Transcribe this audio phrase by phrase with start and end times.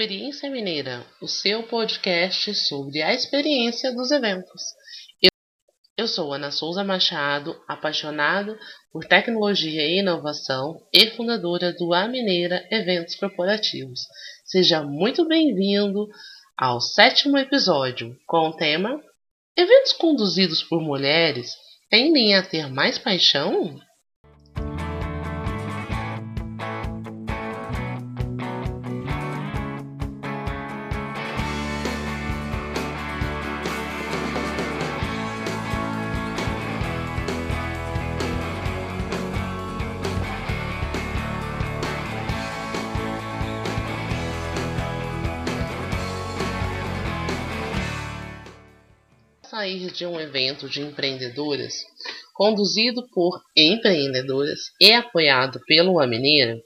[0.00, 4.62] Experiência Mineira, o seu podcast sobre a experiência dos eventos.
[5.94, 8.58] Eu, sou Ana Souza Machado, apaixonado
[8.90, 14.00] por tecnologia e inovação e fundadora do A Mineira Eventos Corporativos.
[14.42, 16.08] Seja muito bem-vindo
[16.56, 18.98] ao sétimo episódio com o tema
[19.54, 21.52] Eventos conduzidos por mulheres
[21.90, 23.78] tendem a ter mais paixão?
[49.60, 51.84] Sair de um evento de empreendedoras,
[52.32, 56.58] conduzido por empreendedoras e apoiado pelo A Mineira,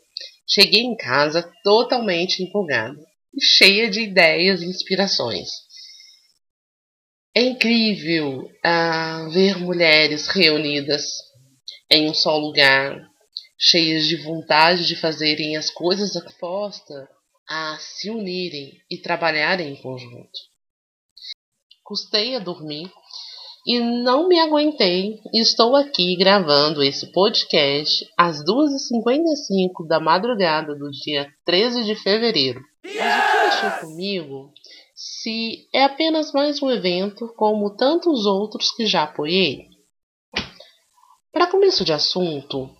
[0.48, 2.96] cheguei em casa totalmente empolgada
[3.34, 5.48] e cheia de ideias e inspirações.
[7.34, 11.04] É incrível uh, ver mulheres reunidas
[11.90, 12.96] em um só lugar,
[13.58, 17.08] cheias de vontade de fazerem as coisas dispostas
[17.48, 20.53] a se unirem e trabalharem em conjunto
[21.84, 22.90] custei a dormir
[23.66, 31.28] e não me aguentei estou aqui gravando esse podcast às 2h55 da madrugada do dia
[31.44, 32.60] 13 de fevereiro.
[32.82, 34.52] Mas o que mexeu comigo
[34.94, 39.68] se é apenas mais um evento como tantos outros que já apoiei?
[41.32, 42.70] Para começo de assunto,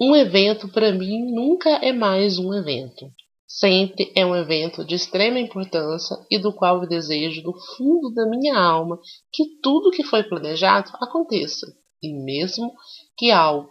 [0.00, 3.12] um evento para mim nunca é mais um evento.
[3.52, 8.24] Sempre é um evento de extrema importância e do qual eu desejo do fundo da
[8.24, 8.96] minha alma
[9.32, 11.66] que tudo que foi planejado aconteça.
[12.00, 12.72] E mesmo
[13.18, 13.68] que ao,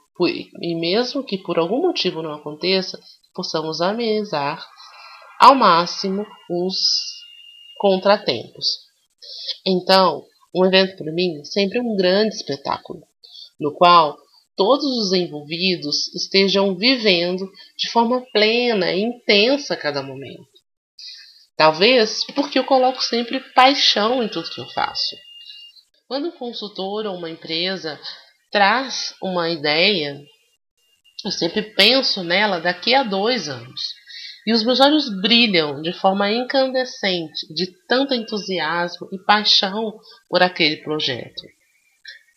[0.61, 2.99] e mesmo que por algum motivo não aconteça,
[3.33, 4.61] possamos amenizar
[5.39, 6.75] ao máximo os
[7.77, 8.79] contratempos.
[9.65, 13.01] Então, um evento para mim sempre é um grande espetáculo,
[13.57, 14.17] no qual
[14.59, 20.49] todos os envolvidos estejam vivendo de forma plena e intensa a cada momento.
[21.55, 25.15] Talvez porque eu coloco sempre paixão em tudo que eu faço.
[26.09, 27.97] Quando um consultor ou uma empresa
[28.51, 30.21] traz uma ideia,
[31.23, 33.79] eu sempre penso nela daqui a dois anos.
[34.45, 39.97] E os meus olhos brilham de forma incandescente de tanto entusiasmo e paixão
[40.27, 41.43] por aquele projeto.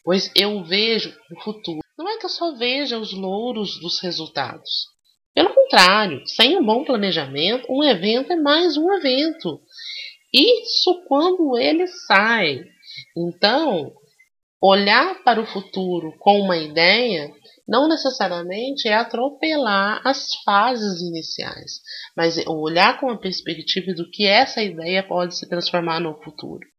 [0.04, 4.88] Pois eu vejo o futuro não é que eu só veja os louros dos resultados.
[5.32, 9.60] Pelo contrário, sem um bom planejamento, um evento é mais um evento.
[10.34, 12.64] Isso quando ele sai.
[13.16, 13.92] Então,
[14.60, 17.32] olhar para o futuro com uma ideia
[17.68, 21.80] não necessariamente é atropelar as fases iniciais,
[22.16, 26.71] mas é olhar com a perspectiva do que essa ideia pode se transformar no futuro.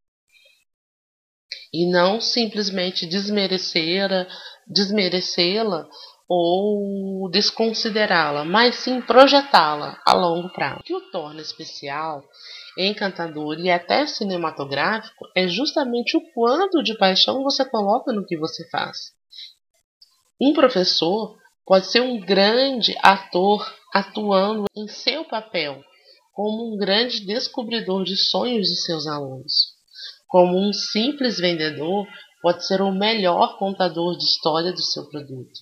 [1.74, 4.28] E não simplesmente desmerecer
[4.68, 5.88] desmerecê-la
[6.28, 10.80] ou desconsiderá-la, mas sim projetá-la a longo prazo.
[10.80, 12.24] O que o torna especial,
[12.78, 18.68] encantador e até cinematográfico é justamente o quanto de paixão você coloca no que você
[18.70, 19.12] faz.
[20.42, 25.82] Um professor pode ser um grande ator atuando em seu papel
[26.34, 29.73] como um grande descobridor de sonhos de seus alunos.
[30.34, 32.08] Como um simples vendedor
[32.42, 35.60] pode ser o melhor contador de história do seu produto.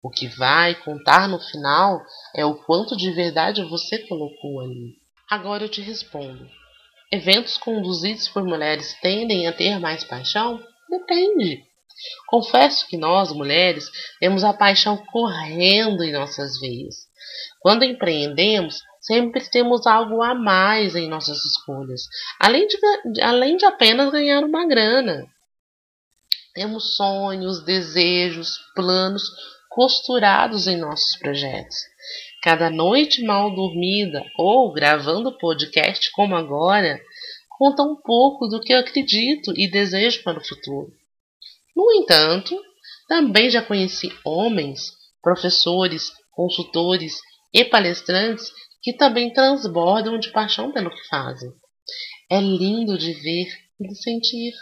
[0.00, 2.00] O que vai contar no final
[2.32, 4.92] é o quanto de verdade você colocou ali.
[5.28, 6.48] Agora eu te respondo.
[7.10, 10.62] Eventos conduzidos por mulheres tendem a ter mais paixão?
[10.88, 11.64] Depende.
[12.28, 13.90] Confesso que nós, mulheres,
[14.20, 16.94] temos a paixão correndo em nossas veias.
[17.58, 22.02] Quando empreendemos, sempre temos algo a mais em nossas escolhas,
[22.40, 22.76] além de,
[23.22, 25.24] além de apenas ganhar uma grana.
[26.52, 29.22] Temos sonhos, desejos, planos
[29.70, 31.76] costurados em nossos projetos.
[32.42, 37.00] Cada noite mal dormida ou gravando podcast como agora
[37.58, 40.92] conta um pouco do que eu acredito e desejo para o futuro.
[41.74, 42.58] No entanto,
[43.08, 44.92] também já conheci homens,
[45.22, 47.20] professores, consultores
[47.52, 48.50] e palestrantes
[48.86, 51.52] que também transbordam de paixão pelo que fazem.
[52.30, 53.48] É lindo de ver
[53.80, 54.52] e de sentir.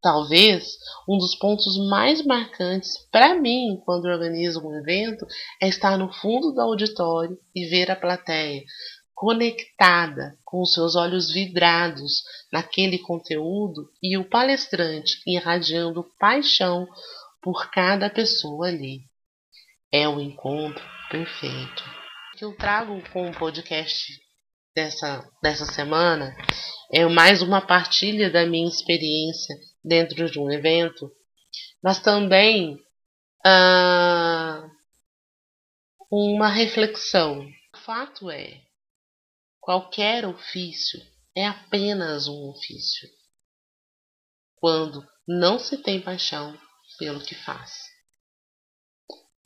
[0.00, 0.76] Talvez
[1.08, 5.26] um dos pontos mais marcantes para mim quando organizo um evento
[5.60, 8.62] é estar no fundo do auditório e ver a plateia
[9.12, 12.22] conectada, com os seus olhos vidrados
[12.52, 16.86] naquele conteúdo e o palestrante irradiando paixão
[17.42, 19.00] por cada pessoa ali.
[19.90, 22.03] É o encontro perfeito.
[22.36, 24.20] Que eu trago com o podcast
[24.74, 26.34] dessa, dessa semana
[26.92, 31.12] é mais uma partilha da minha experiência dentro de um evento,
[31.80, 32.76] mas também
[33.46, 34.68] ah,
[36.10, 37.48] uma reflexão.
[37.72, 38.60] O fato é,
[39.60, 41.00] qualquer ofício
[41.36, 43.08] é apenas um ofício
[44.56, 46.58] quando não se tem paixão
[46.98, 47.70] pelo que faz.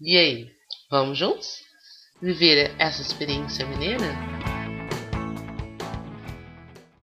[0.01, 0.51] E aí,
[0.91, 1.68] vamos juntos?
[2.21, 4.48] Viver essa experiência mineira?